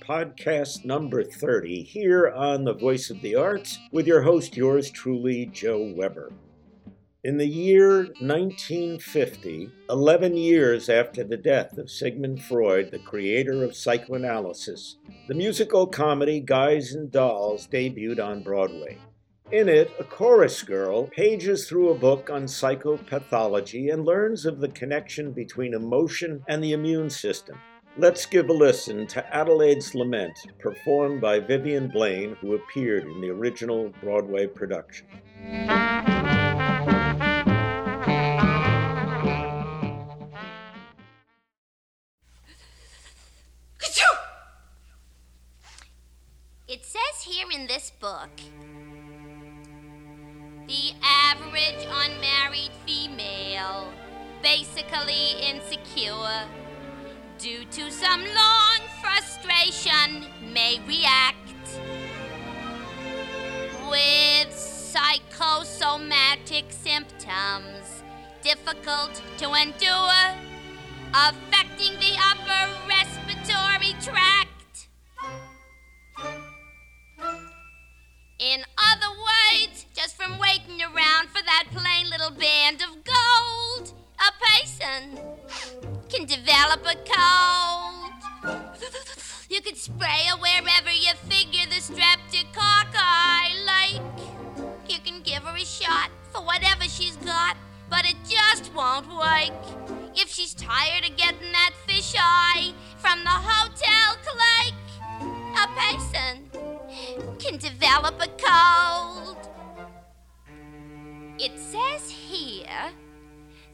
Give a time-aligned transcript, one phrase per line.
[0.00, 5.46] podcast number 30 here on The Voice of the Arts with your host, yours truly,
[5.46, 6.32] Joe Weber.
[7.24, 13.76] In the year 1950, 11 years after the death of Sigmund Freud, the creator of
[13.76, 18.98] psychoanalysis, the musical comedy Guys and Dolls debuted on Broadway.
[19.50, 24.68] In it, a chorus girl pages through a book on psychopathology and learns of the
[24.68, 27.58] connection between emotion and the immune system.
[28.00, 33.28] Let's give a listen to Adelaide's Lament, performed by Vivian Blaine, who appeared in the
[33.28, 35.08] original Broadway production.
[46.68, 48.30] It says here in this book
[50.68, 53.92] the average unmarried female,
[54.40, 56.46] basically insecure,
[57.38, 61.38] due to some long frustration, may react
[63.88, 68.02] with psychosomatic symptoms
[68.42, 70.34] difficult to endure,
[71.14, 74.37] affecting the upper respiratory tract.
[100.20, 104.74] If she's tired of getting that fish eye from the hotel clerk,
[105.54, 106.50] a person
[107.38, 109.48] can develop a cold.
[111.38, 112.90] It says here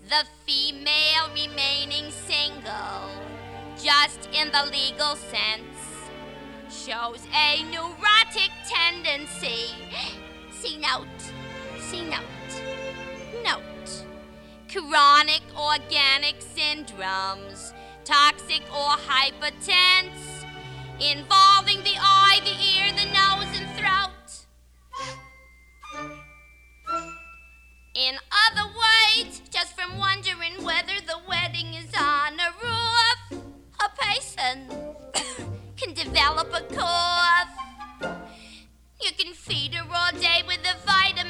[0.06, 3.08] the female remaining single,
[3.82, 5.80] just in the legal sense,
[6.68, 9.72] shows a neurotic tendency.
[10.50, 11.08] See note,
[11.80, 12.43] see note.
[14.74, 17.72] Chronic organic syndromes,
[18.04, 20.44] toxic or hypertense,
[20.98, 24.10] involving the eye, the ear, the nose, and throat.
[27.94, 28.16] In
[28.50, 33.44] other words, just from wondering whether the wedding is on a roof,
[33.78, 34.68] a person
[35.76, 37.48] can develop a cough.
[39.00, 41.23] You can feed her all day with the vitamin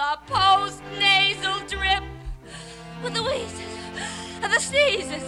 [0.00, 2.02] la post nasal drip
[3.02, 3.74] with the wheezes,
[4.42, 5.26] and the sneezes,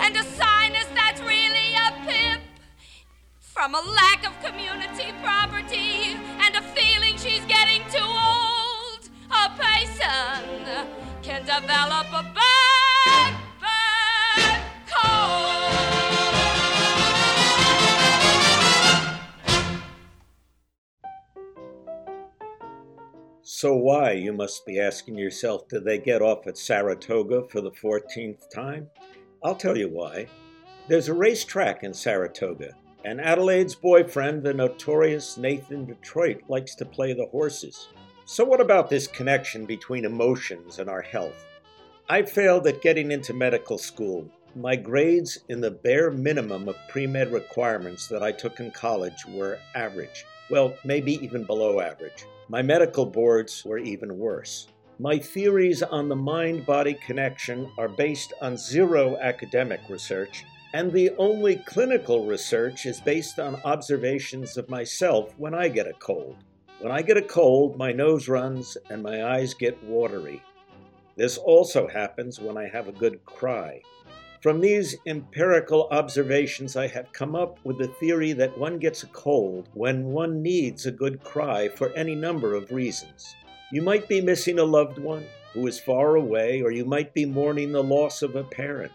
[0.00, 2.40] and a sinus that's really a pip.
[3.38, 9.02] From a lack of community property and a feeling she's getting too old,
[9.44, 10.58] a person
[11.22, 12.24] can develop a
[23.62, 27.70] So, why, you must be asking yourself, did they get off at Saratoga for the
[27.70, 28.90] 14th time?
[29.44, 30.26] I'll tell you why.
[30.88, 32.72] There's a racetrack in Saratoga,
[33.04, 37.86] and Adelaide's boyfriend, the notorious Nathan Detroit, likes to play the horses.
[38.24, 41.46] So, what about this connection between emotions and our health?
[42.08, 44.28] I failed at getting into medical school.
[44.56, 49.24] My grades in the bare minimum of pre med requirements that I took in college
[49.24, 50.24] were average.
[50.52, 52.26] Well, maybe even below average.
[52.50, 54.66] My medical boards were even worse.
[54.98, 60.44] My theories on the mind body connection are based on zero academic research,
[60.74, 65.94] and the only clinical research is based on observations of myself when I get a
[65.94, 66.36] cold.
[66.80, 70.42] When I get a cold, my nose runs and my eyes get watery.
[71.16, 73.80] This also happens when I have a good cry.
[74.42, 79.06] From these empirical observations, I have come up with the theory that one gets a
[79.06, 83.36] cold when one needs a good cry for any number of reasons.
[83.70, 87.24] You might be missing a loved one who is far away, or you might be
[87.24, 88.90] mourning the loss of a parent,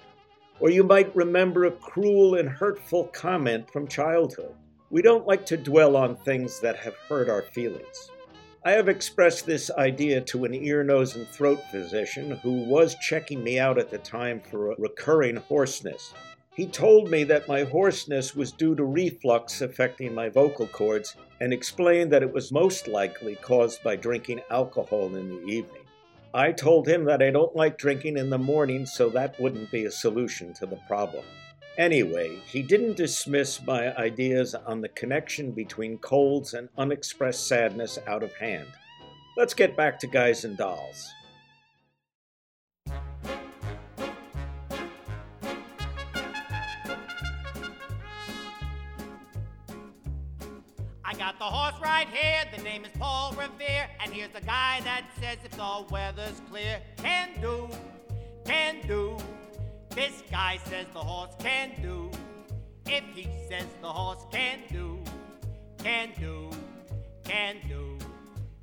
[0.60, 4.54] or you might remember a cruel and hurtful comment from childhood.
[4.90, 8.12] We don't like to dwell on things that have hurt our feelings.
[8.68, 13.42] I have expressed this idea to an ear, nose, and throat physician who was checking
[13.42, 16.14] me out at the time for a recurring hoarseness.
[16.54, 21.54] He told me that my hoarseness was due to reflux affecting my vocal cords and
[21.54, 25.86] explained that it was most likely caused by drinking alcohol in the evening.
[26.34, 29.86] I told him that I don't like drinking in the morning, so that wouldn't be
[29.86, 31.24] a solution to the problem.
[31.78, 38.24] Anyway, he didn't dismiss my ideas on the connection between colds and unexpressed sadness out
[38.24, 38.68] of hand.
[39.38, 41.14] Let's get back to Guys and Dolls.
[51.06, 54.82] I got the horse right here, the name is Paul Revere, and here's the guy
[54.84, 57.70] that says if the weather's clear, can do,
[58.46, 59.16] can do.
[59.98, 62.12] This guy says the horse can do.
[62.86, 65.00] If he says the horse can do,
[65.80, 66.52] can do,
[67.24, 67.98] can do.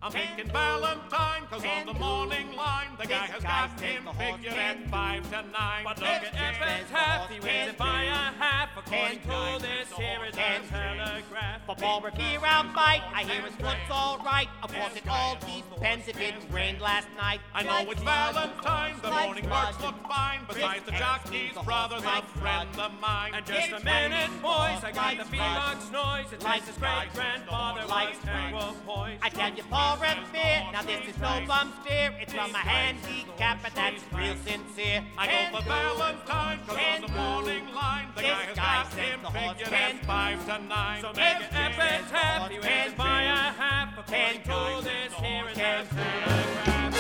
[0.04, 0.52] I'm thinking.
[0.52, 5.42] Valentine, cause on the morning line, the guy has got him figured at five to
[5.50, 5.82] nine.
[5.82, 8.68] But look at guy Eppers says the half, he can wins it by a half,
[8.76, 11.64] according to this here is a telegraph.
[11.64, 14.48] For Paul Revere out bite, I hear his foot's all right.
[14.62, 15.38] Of course, it all
[15.74, 17.40] depends if it rained last night.
[17.54, 20.40] I know it's Valentine, the morning marks look fine.
[20.46, 23.32] Besides the jockey's brother's a friend of mine.
[23.34, 26.30] And just a minute, boys, I got the phoenix noise.
[26.30, 28.52] It Like his great grandfather Like was flood.
[28.52, 29.18] equipoised.
[29.22, 32.12] I tell you, Paul Revere, now this is no bum steer.
[32.20, 35.04] It's from a handicap, but that's real sincere.
[35.16, 35.64] I go for.
[35.64, 37.14] Valentine, cause on the do.
[37.14, 41.00] morning line, the guy has got him figured at five to nine.
[41.02, 45.80] So make it Eppers Can it by a half, according to this here is Can
[45.80, 45.96] a do.
[45.96, 46.94] telegraph.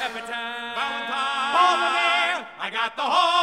[0.00, 0.76] Epitaph.
[1.60, 3.39] Revere, I got the horse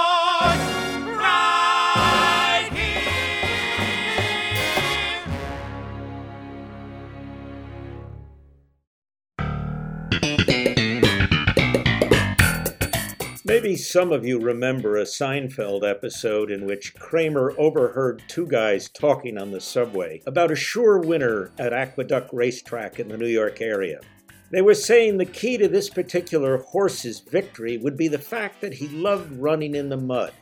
[13.58, 19.36] Maybe some of you remember a Seinfeld episode in which Kramer overheard two guys talking
[19.36, 24.00] on the subway about a sure winner at Aqueduct Racetrack in the New York area.
[24.52, 28.76] They were saying the key to this particular horse's victory would be the fact that
[28.76, 30.34] he loved running in the mud.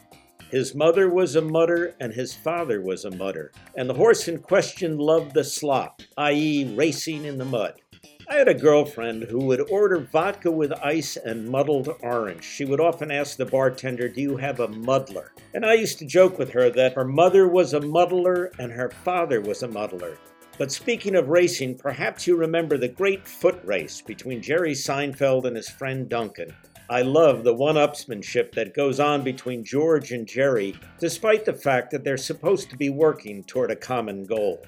[0.51, 4.39] His mother was a mudder and his father was a mudder, and the horse in
[4.39, 7.79] question loved the slop, i.e., racing in the mud.
[8.27, 12.43] I had a girlfriend who would order vodka with ice and muddled orange.
[12.43, 15.31] She would often ask the bartender, Do you have a muddler?
[15.53, 18.89] And I used to joke with her that her mother was a muddler and her
[18.89, 20.17] father was a muddler.
[20.57, 25.55] But speaking of racing, perhaps you remember the great foot race between Jerry Seinfeld and
[25.55, 26.51] his friend Duncan.
[26.89, 31.91] I love the one upsmanship that goes on between George and Jerry, despite the fact
[31.91, 34.65] that they're supposed to be working toward a common goal.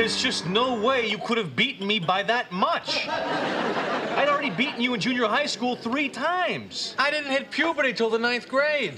[0.00, 3.06] There's just no way you could have beaten me by that much.
[3.06, 6.94] I'd already beaten you in junior high school three times.
[6.98, 8.94] I didn't hit puberty till the ninth grade.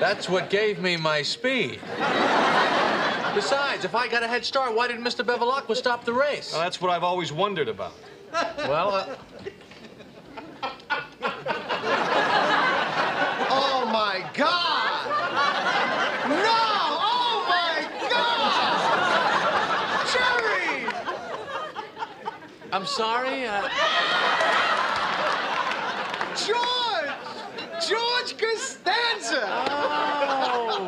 [0.00, 1.78] That's what gave me my speed.
[3.34, 5.22] Besides, if I got a head start, why didn't Mr.
[5.22, 6.54] Bevilacqua stop the race?
[6.54, 7.92] Now, that's what I've always wondered about.
[8.32, 9.14] Well, uh,
[13.52, 15.06] Oh my God!
[16.28, 16.70] No!
[17.02, 18.40] Oh my God!
[20.12, 20.86] Jerry!
[22.80, 23.44] I'm sorry.
[23.44, 23.60] Uh,
[26.34, 27.10] George!
[27.86, 29.42] George Costanza!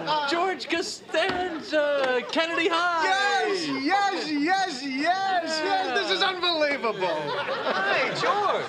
[0.09, 3.05] oh, George Costanza, Kennedy High.
[3.05, 5.99] Yes, yes, yes, yes, yes.
[5.99, 7.15] This is unbelievable.
[7.85, 8.65] Hey, George.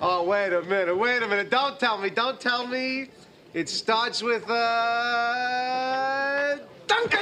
[0.00, 1.48] Oh, wait a minute, wait a minute.
[1.48, 3.08] Don't tell me, don't tell me.
[3.54, 6.56] It starts with, uh.
[6.88, 7.20] Duncan!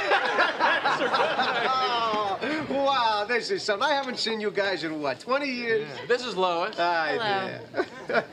[1.71, 2.39] oh,
[3.39, 3.87] wow, this is something.
[3.87, 5.87] I haven't seen you guys in what, 20 years?
[6.07, 6.75] This is Lois.
[6.77, 8.25] Hi there.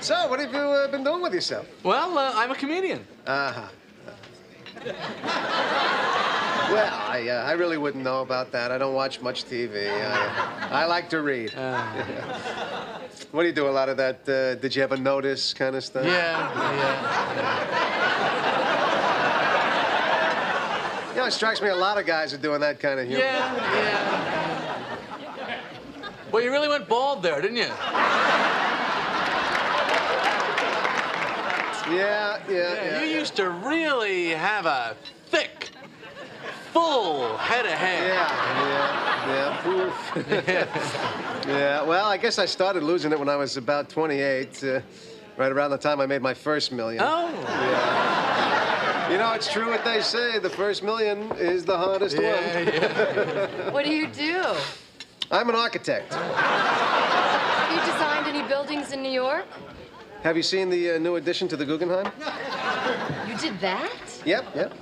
[0.00, 1.66] so, what have you uh, been doing with yourself?
[1.82, 3.06] Well, uh, I'm a comedian.
[3.26, 3.68] Uh-huh.
[6.70, 8.70] Well, I, uh, I really wouldn't know about that.
[8.72, 9.90] I don't watch much TV.
[9.90, 11.52] I, I like to read.
[13.30, 13.68] what do you do?
[13.68, 14.26] A lot of that?
[14.26, 16.06] Uh, did you ever notice kind of stuff?
[16.06, 17.82] Yeah, yeah.
[21.11, 23.22] You know, it strikes me a lot of guys are doing that kind of humor.
[23.22, 25.60] Yeah, yeah.
[26.32, 27.70] Well, you really went bald there, didn't you?
[31.90, 33.02] Yeah, yeah, Yeah, yeah.
[33.02, 35.70] you used to really have a thick,
[36.72, 38.08] full head of hair.
[38.08, 38.28] Yeah,
[39.28, 39.68] yeah,
[40.16, 41.46] yeah.
[41.46, 44.80] yeah, well, I guess I started losing it when I was about 28, uh,
[45.36, 47.02] right around the time I made my first million.
[47.04, 48.58] Oh.
[49.10, 52.66] You know, it's true what they say the first million is the hardest Yeah, one.
[52.66, 53.70] yeah.
[53.72, 54.54] What do you do?
[55.30, 56.12] I'm an architect.
[56.14, 59.44] Have you designed any buildings in New York?
[60.22, 62.06] Have you seen the uh, new addition to the Guggenheim?
[63.28, 63.90] You did that?
[64.24, 64.72] Yep, yep.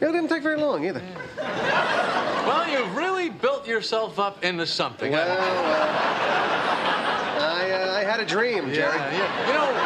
[0.00, 1.02] It didn't take very long either.
[1.36, 5.12] Well, you've really built yourself up into something.
[5.12, 8.96] Well, haven't well, I, uh, I had a dream, Jerry.
[8.96, 9.46] Yeah, yeah.
[9.46, 9.83] You know,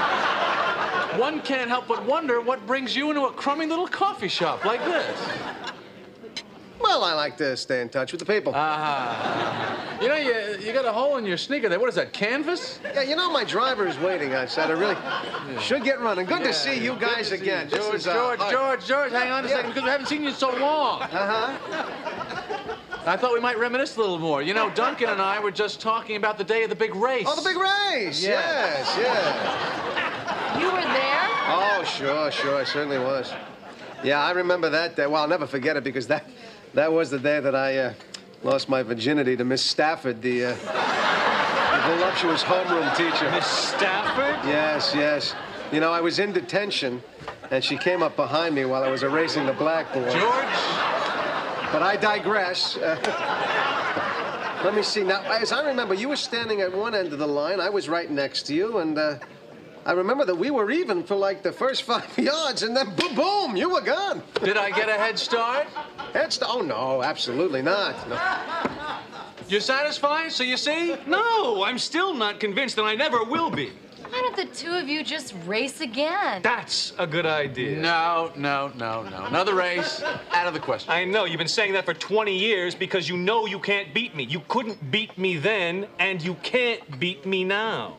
[1.18, 4.82] one can't help but wonder what brings you into a crummy little coffee shop like
[4.84, 5.18] this.
[6.80, 8.52] Well, I like to stay in touch with the people.
[8.54, 10.00] Ah.
[10.00, 11.80] You know, you, you got a hole in your sneaker there.
[11.80, 12.78] What is that, canvas?
[12.84, 14.70] yeah, you know, my driver is waiting outside.
[14.70, 14.96] I really
[15.60, 16.24] should get running.
[16.24, 17.68] Good to see you guys again.
[17.68, 18.50] This George, is, uh, George, hi.
[18.52, 19.56] George, George, hang on a Yeah.
[19.56, 21.02] second, because we haven't seen you in so long.
[21.02, 21.52] Uh-huh.
[23.06, 24.40] I thought we might reminisce a little more.
[24.42, 27.24] You know, Duncan and I were just talking about the day of the big race.
[27.26, 28.22] Oh, the big race.
[28.22, 28.30] Yeah.
[28.40, 30.27] Yes, yes.
[30.60, 31.28] You were there?
[31.50, 32.56] Oh, sure, sure.
[32.56, 33.32] I certainly was.
[34.02, 35.06] Yeah, I remember that day.
[35.06, 36.24] Well, I'll never forget it because that
[36.74, 37.94] that was the day that I uh,
[38.42, 43.30] lost my virginity to Miss Stafford, the, uh, the voluptuous homeroom teacher.
[43.30, 44.46] Miss Stafford?
[44.46, 45.34] Yes, yes.
[45.72, 47.02] You know, I was in detention,
[47.50, 50.10] and she came up behind me while I was erasing the blackboard.
[50.12, 50.58] George?
[51.72, 52.76] But I digress.
[52.76, 55.04] Uh, let me see.
[55.04, 57.60] Now, as I remember, you were standing at one end of the line.
[57.60, 59.18] I was right next to you, and uh,
[59.88, 63.14] I remember that we were even for like the first five yards, and then boom,
[63.14, 64.22] boom, you were gone.
[64.44, 65.66] Did I get a head start?
[66.12, 66.52] Head start?
[66.54, 67.96] oh no, absolutely not.
[68.06, 68.98] No.
[69.48, 70.30] You're satisfied?
[70.32, 70.94] So you see?
[71.06, 73.72] No, I'm still not convinced, and I never will be.
[74.10, 76.42] Why don't the two of you just race again?
[76.42, 77.78] That's a good idea.
[77.80, 79.24] No, no, no, no.
[79.24, 80.02] Another race,
[80.32, 80.92] out of the question.
[80.92, 84.14] I know, you've been saying that for 20 years because you know you can't beat
[84.14, 84.24] me.
[84.24, 87.96] You couldn't beat me then, and you can't beat me now.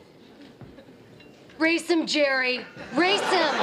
[1.60, 2.66] Race him, Jerry.
[2.96, 3.54] Race him.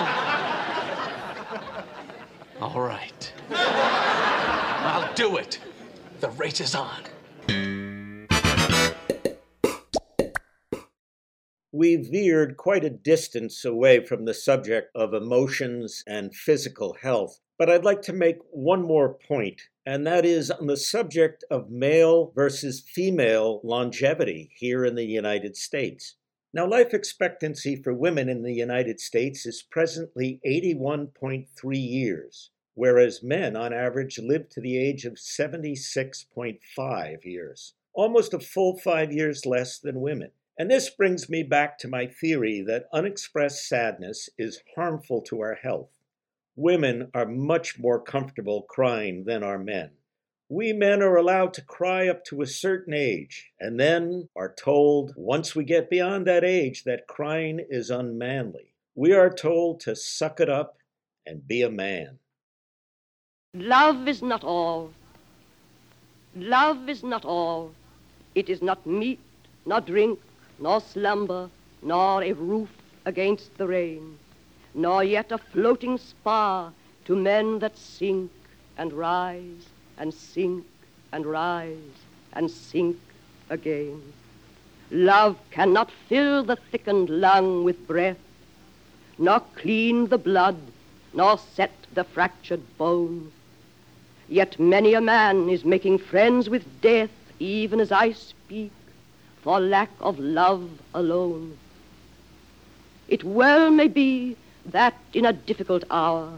[2.61, 3.33] All right.
[3.51, 5.59] I'll do it.
[6.21, 7.05] The race is on.
[11.73, 17.71] We veered quite a distance away from the subject of emotions and physical health, but
[17.71, 22.31] I'd like to make one more point, and that is on the subject of male
[22.35, 26.17] versus female longevity here in the United States.
[26.57, 33.55] Now, life expectancy for women in the United States is presently 81.3 years, whereas men
[33.55, 39.79] on average live to the age of 76.5 years, almost a full five years less
[39.79, 40.31] than women.
[40.59, 45.57] And this brings me back to my theory that unexpressed sadness is harmful to our
[45.57, 45.91] health.
[46.55, 49.91] Women are much more comfortable crying than are men.
[50.49, 55.13] We men are allowed to cry up to a certain age, and then are told
[55.17, 58.73] once we get beyond that age that crying is unmanly.
[58.95, 60.77] We are told to suck it up
[61.27, 62.21] and be a man.
[63.55, 64.93] Love is not all.
[66.37, 67.73] Love is not all.
[68.37, 69.19] It is not meat,
[69.65, 70.21] nor drink,
[70.61, 71.51] nor slumber,
[71.83, 72.71] nor a roof
[73.05, 74.17] against the rain,
[74.75, 76.73] nor yet a floating spar
[77.07, 78.31] to men that sink
[78.79, 79.67] and rise
[79.99, 80.65] and sink
[81.13, 81.97] and rise
[82.33, 82.97] and sink
[83.51, 84.03] again.
[84.91, 88.19] Love cannot fill the thickened lung with breath,
[89.19, 90.59] nor clean the blood,
[91.13, 93.33] nor set the fractured bone.
[94.29, 98.73] Yet many a man is making friends with death even as I speak,
[99.43, 101.57] for lack of love alone.
[103.09, 104.37] It well may be
[104.67, 106.33] that in a difficult hour,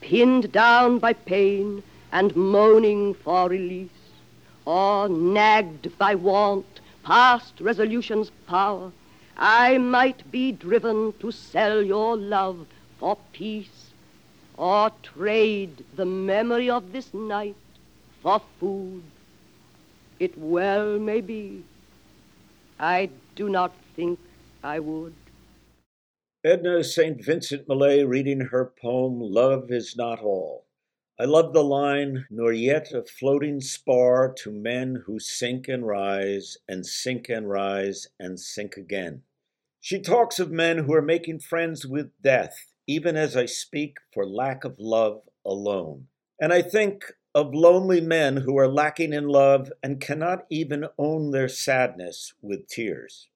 [0.00, 3.90] pinned down by pain and moaning for release,
[4.64, 8.92] or nagged by want past resolution's power,
[9.36, 12.66] I might be driven to sell your love
[12.98, 13.90] for peace,
[14.56, 17.56] or trade the memory of this night
[18.22, 19.02] for food.
[20.18, 21.64] It well may be.
[22.78, 24.18] I do not think
[24.62, 25.14] I would.
[26.44, 27.22] Edna St.
[27.24, 30.64] Vincent Millay reading her poem Love is Not All.
[31.20, 36.56] I love the line, nor yet a floating spar to men who sink and rise,
[36.66, 39.20] and sink and rise, and sink again.
[39.82, 44.24] She talks of men who are making friends with death, even as I speak, for
[44.24, 46.06] lack of love alone.
[46.40, 51.32] And I think of lonely men who are lacking in love and cannot even own
[51.32, 53.28] their sadness with tears.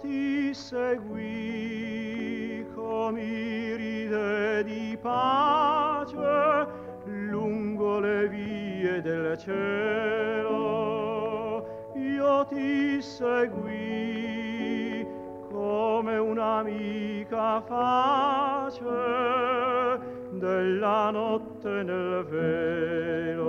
[0.00, 6.66] Ti seguì come iride di pace
[7.04, 10.48] lungo le vie del cielo.
[11.94, 15.06] Io ti seguì
[15.50, 18.80] come un'amica face
[20.32, 23.48] della notte nel velo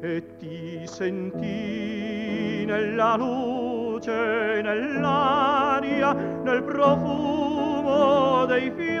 [0.00, 3.16] e ti sentì nella
[4.04, 8.93] luce, nell'aria, nel profumo dei fiori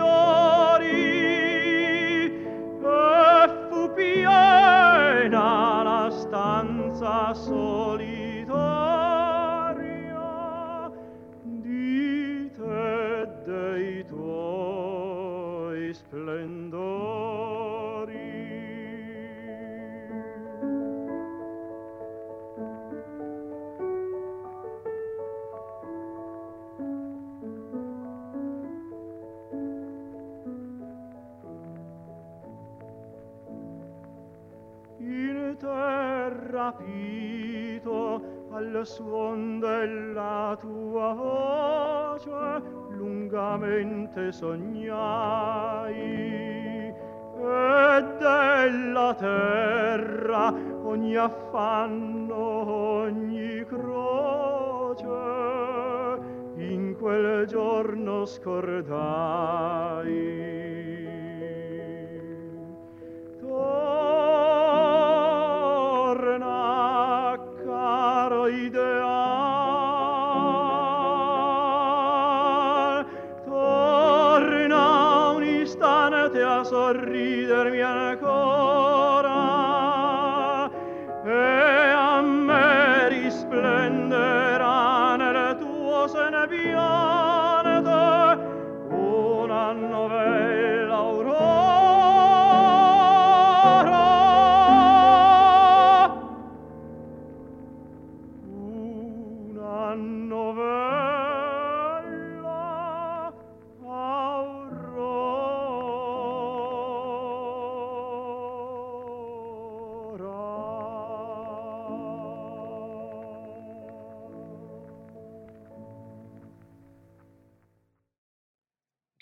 [57.04, 58.94] quel giorno scordai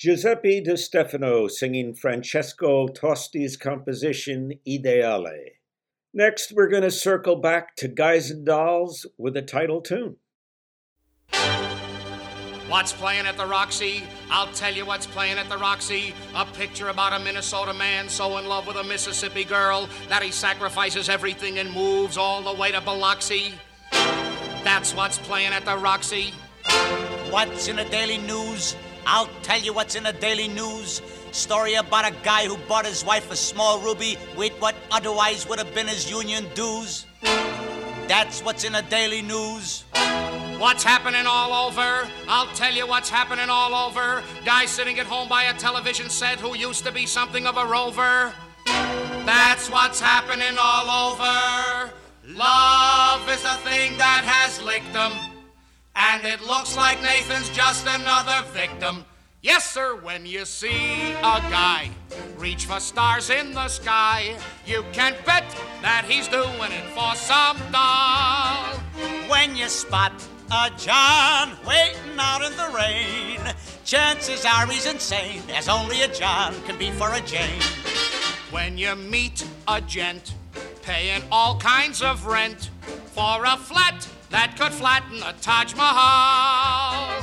[0.02, 5.52] Giuseppe De Stefano singing Francesco Tosti's composition Ideale.
[6.12, 10.16] Next, we're going to circle back to Guys and Dolls with a title tune.
[12.66, 14.02] What's playing at the Roxy?
[14.28, 16.16] I'll tell you what's playing at the Roxy.
[16.34, 20.32] A picture about a Minnesota man so in love with a Mississippi girl that he
[20.32, 23.54] sacrifices everything and moves all the way to Biloxi.
[24.64, 26.32] That's what's playing at the Roxy.
[27.30, 28.74] What's in the daily news?
[29.06, 31.02] I'll tell you what's in the daily news.
[31.32, 35.58] Story about a guy who bought his wife a small ruby with what otherwise would
[35.58, 37.06] have been his union dues.
[38.08, 39.84] That's what's in the daily news.
[40.58, 42.08] What's happening all over?
[42.28, 44.22] I'll tell you what's happening all over.
[44.44, 47.66] Guy sitting at home by a television set who used to be something of a
[47.66, 48.32] rover.
[48.66, 51.92] That's what's happening all over.
[52.26, 55.31] Love is the thing that has licked them.
[55.94, 59.04] And it looks like Nathan's just another victim.
[59.42, 61.90] Yes, sir, when you see a guy
[62.36, 65.44] reach for stars in the sky, you can bet
[65.82, 68.78] that he's doing it for some doll.
[69.28, 70.12] When you spot
[70.52, 73.40] a John waiting out in the rain,
[73.84, 77.62] chances are he's insane, as only a John can be for a Jane.
[78.52, 80.34] When you meet a gent
[80.82, 82.70] paying all kinds of rent
[83.06, 87.22] for a flat that could flatten a Taj Mahal.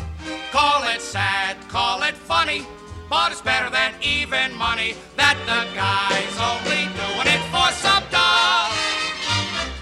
[0.51, 2.65] Call it sad, call it funny,
[3.09, 8.69] but it's better than even money that the guy's only doing it for some doll.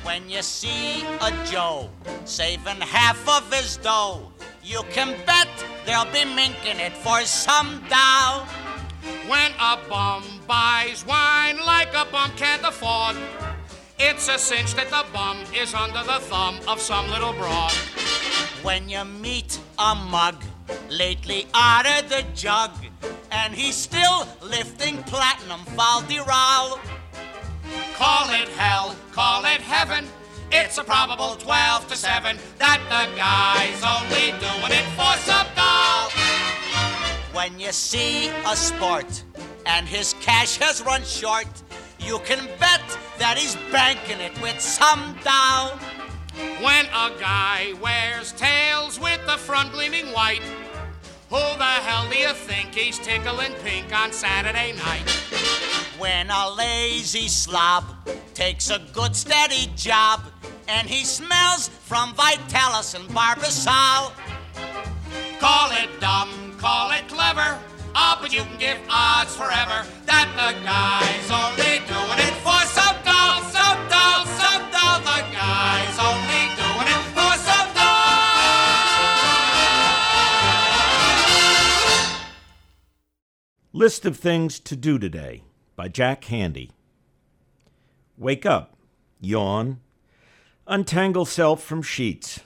[0.04, 1.90] When you see a Joe
[2.24, 4.32] saving half of his dough,
[4.64, 5.50] you can bet
[5.86, 8.48] they'll be minking it for some dough.
[9.28, 13.18] When a bum buys wine like a bum can't afford,
[14.00, 17.74] it's a cinch that the bum is under the thumb of some little broad.
[18.64, 20.44] When you meet a mug
[20.90, 22.72] lately out of the jug,
[23.32, 26.80] and he's still lifting platinum falderal.
[27.96, 30.06] Call it hell, call it heaven.
[30.52, 36.10] It's a probable 12 to 7 that the guy's only doing it for some dough.
[37.34, 39.24] When you see a sport
[39.66, 41.48] and his cash has run short,
[42.00, 42.82] you can bet
[43.20, 45.78] that he's banking it with some dough.
[46.64, 50.44] When a guy wears tails with the front gleaming white,
[51.30, 55.10] who the hell do you think he's tickling pink on Saturday night?
[55.98, 57.84] When a lazy slob
[58.34, 60.22] takes a good steady job
[60.68, 64.12] and he smells from Vitalis and Barbasol.
[65.40, 67.58] Call it dumb, call it clever.
[67.96, 71.67] Oh, but you can give odds forever that the guy's only
[83.88, 85.44] List of Things to Do Today
[85.78, 86.72] by Jack Handy.
[88.18, 88.76] Wake up,
[89.22, 89.80] yawn,
[90.68, 92.42] untangle self from sheets,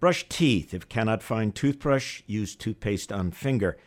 [0.00, 0.74] brush teeth.
[0.74, 3.78] If cannot find toothbrush, use toothpaste on finger.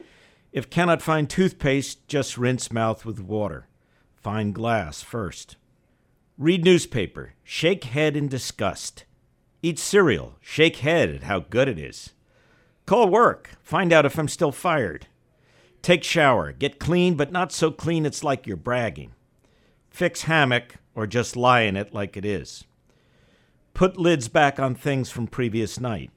[0.52, 3.68] If cannot find toothpaste, just rinse mouth with water.
[4.16, 5.58] Find glass first.
[6.40, 9.06] Read newspaper, shake head in disgust.
[9.62, 12.14] Eat cereal, shake head at how good it is.
[12.88, 15.06] Call work, find out if I'm still fired.
[15.86, 19.12] Take shower, get clean, but not so clean it's like you're bragging.
[19.92, 22.64] Fix hammock, or just lie in it like it is.
[23.76, 26.10] Put lids back on things from previous night.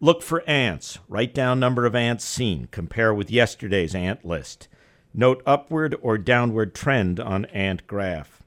[0.00, 0.98] Look for ants.
[1.08, 2.66] Write down number of ants seen.
[2.72, 4.66] Compare with yesterday's ant list.
[5.14, 8.42] Note upward or downward trend on ant graph.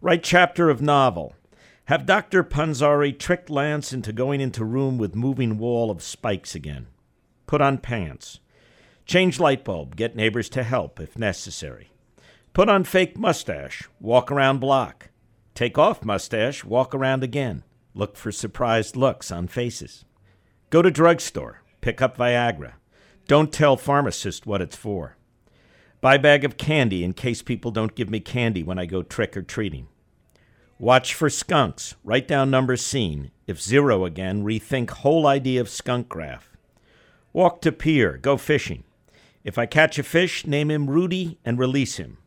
[0.00, 1.36] Write chapter of novel.
[1.84, 2.42] Have Dr.
[2.42, 6.88] Panzari trick Lance into going into room with moving wall of spikes again.
[7.46, 8.40] Put on pants.
[9.06, 9.94] Change light bulb.
[9.94, 11.92] Get neighbors to help if necessary.
[12.52, 13.88] Put on fake mustache.
[14.00, 15.10] Walk around block.
[15.54, 16.64] Take off mustache.
[16.64, 17.62] Walk around again.
[17.94, 20.04] Look for surprised looks on faces.
[20.70, 21.62] Go to drugstore.
[21.80, 22.72] Pick up Viagra.
[23.28, 25.16] Don't tell pharmacist what it's for.
[26.00, 29.36] Buy bag of candy in case people don't give me candy when I go trick
[29.36, 29.86] or treating.
[30.78, 31.94] Watch for skunks.
[32.04, 33.30] Write down numbers seen.
[33.46, 36.50] If zero again, rethink whole idea of skunk graph.
[37.32, 38.18] Walk to pier.
[38.18, 38.82] Go fishing.
[39.46, 42.18] If I catch a fish, name him Rudy and release him.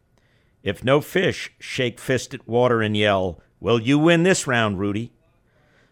[0.64, 5.12] If no fish, shake fist at water and yell, Will you win this round, Rudy?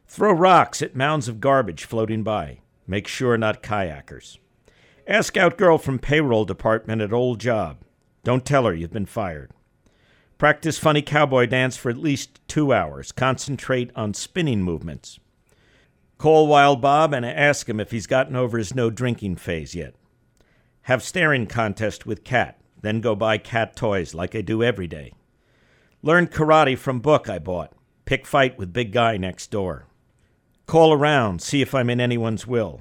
[0.08, 2.60] Throw rocks at mounds of garbage floating by.
[2.88, 4.38] Make sure not kayakers.
[5.06, 7.80] Ask out girl from payroll department at old job.
[8.24, 9.52] Don't tell her you've been fired.
[10.38, 13.12] Practice funny cowboy dance for at least two hours.
[13.12, 15.20] Concentrate on spinning movements.
[16.18, 19.94] Call Wild Bob and ask him if he's gotten over his no drinking phase yet.
[20.88, 25.12] Have staring contest with cat, then go buy cat toys like I do every day.
[26.02, 27.74] Learn karate from book I bought.
[28.06, 29.88] Pick fight with big guy next door.
[30.66, 32.80] Call around, see if I'm in anyone's will.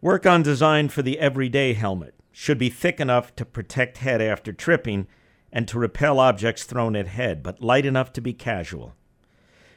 [0.00, 2.16] Work on design for the everyday helmet.
[2.32, 5.06] Should be thick enough to protect head after tripping
[5.52, 8.96] and to repel objects thrown at head, but light enough to be casual.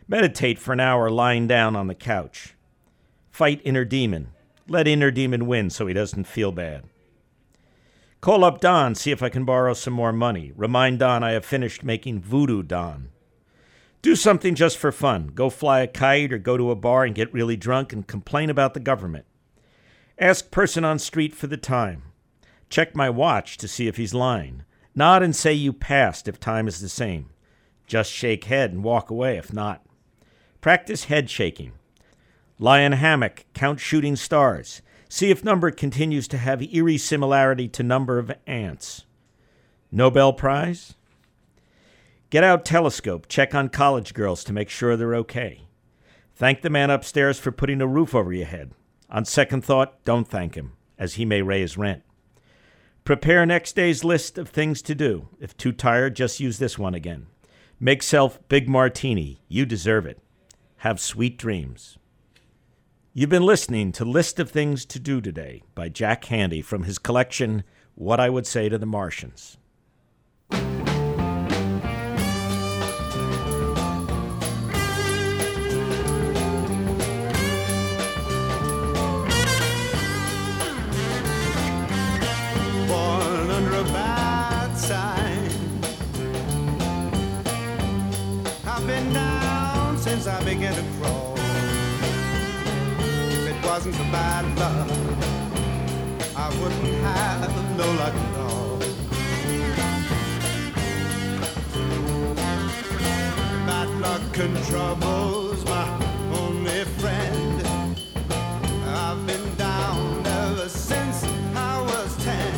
[0.07, 2.55] Meditate for an hour lying down on the couch.
[3.29, 4.29] Fight inner demon.
[4.67, 6.85] Let inner demon win so he doesn't feel bad.
[8.21, 10.51] Call up Don, see if I can borrow some more money.
[10.53, 13.09] Remind Don I have finished making voodoo Don.
[14.01, 15.31] Do something just for fun.
[15.33, 18.49] Go fly a kite or go to a bar and get really drunk and complain
[18.49, 19.25] about the government.
[20.17, 22.03] Ask person on street for the time.
[22.69, 24.63] Check my watch to see if he's lying.
[24.93, 27.29] Nod and say you passed if time is the same.
[27.87, 29.85] Just shake head and walk away if not.
[30.59, 31.71] Practice head shaking.
[32.59, 34.81] Lie in hammock, count shooting stars.
[35.11, 39.05] See if number continues to have eerie similarity to number of ants.
[39.91, 40.93] Nobel Prize?
[42.29, 45.67] Get out telescope, check on college girls to make sure they're okay.
[46.35, 48.71] Thank the man upstairs for putting a roof over your head.
[49.09, 52.03] On second thought, don't thank him, as he may raise rent.
[53.03, 55.29] Prepare next day's list of things to do.
[55.39, 57.25] If too tired, just use this one again.
[57.79, 59.41] Make self big martini.
[59.47, 60.21] You deserve it.
[60.77, 61.97] Have sweet dreams.
[63.19, 66.97] You've been listening to List of Things to Do Today by Jack Handy from his
[66.97, 69.57] collection, What I Would Say to the Martians.
[93.89, 94.87] Wasn't bad luck,
[96.35, 98.77] I wouldn't have no luck at all.
[103.65, 105.87] Bad luck and trouble's my
[106.33, 107.67] only friend.
[108.85, 111.23] I've been down ever since
[111.55, 112.53] I was ten.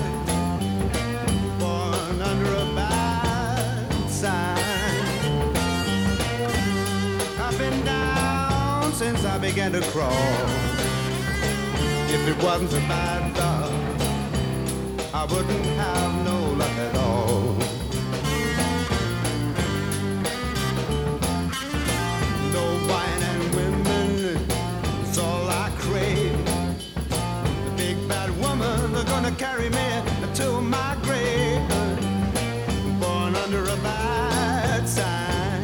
[1.60, 4.58] Born under a bad sign.
[7.40, 10.92] I've been down since I began to crawl.
[12.14, 13.72] If it wasn't for bad luck,
[15.14, 17.56] I wouldn't have no luck at all.
[22.52, 24.46] No wine and women,
[25.04, 26.46] it's all I crave.
[27.66, 29.88] The big bad woman, they're gonna carry me
[30.36, 31.62] to my grave.
[33.00, 35.64] Born under a bad sign.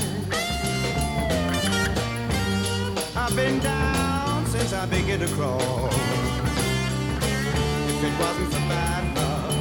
[3.18, 6.27] I've been down since I began to crawl.
[8.20, 9.54] Wasn't for bad luck,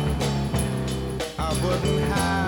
[1.38, 2.45] I wouldn't have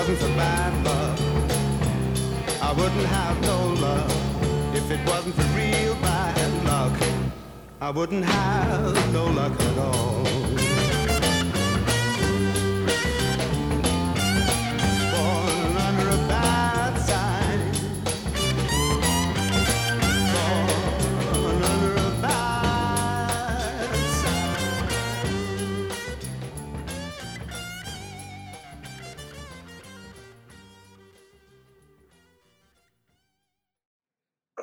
[0.00, 1.18] wasn't for bad luck,
[2.62, 4.10] I wouldn't have no luck.
[4.74, 6.98] If it wasn't for real bad luck.
[7.82, 9.49] I wouldn't have no luck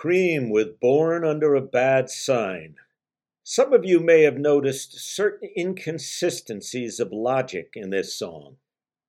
[0.07, 2.75] Cream with Born Under a Bad Sign.
[3.43, 8.55] Some of you may have noticed certain inconsistencies of logic in this song.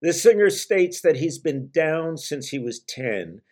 [0.02, 3.42] The singer states that he's been down since he was 10,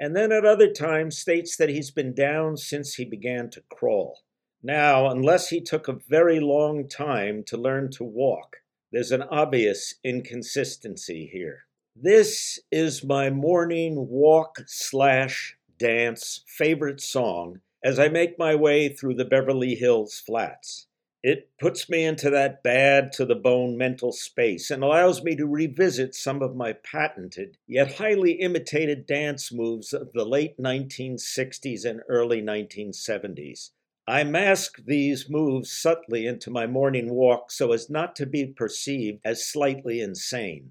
[0.00, 4.22] and then at other times states that he's been down since he began to crawl.
[4.60, 8.56] Now, unless he took a very long time to learn to walk,
[8.90, 11.66] there's an obvious inconsistency here.
[11.94, 19.14] This is my morning walk slash dance favorite song as I make my way through
[19.14, 20.86] the Beverly Hills flats.
[21.22, 25.46] It puts me into that bad to the bone mental space and allows me to
[25.46, 32.02] revisit some of my patented yet highly imitated dance moves of the late 1960s and
[32.08, 33.70] early 1970s.
[34.06, 39.20] I mask these moves subtly into my morning walk so as not to be perceived
[39.24, 40.70] as slightly insane.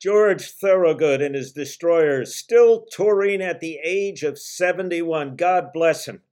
[0.00, 5.36] George Thorogood and his Destroyers still touring at the age of 71.
[5.36, 6.22] God bless him.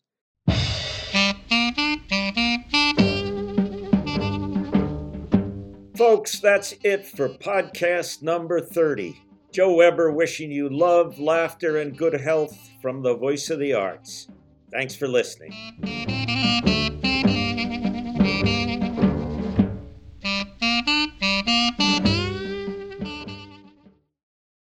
[5.96, 9.20] Folks, that's it for podcast number 30.
[9.52, 14.28] Joe Weber wishing you love, laughter, and good health from the voice of the arts.
[14.70, 15.52] Thanks for listening.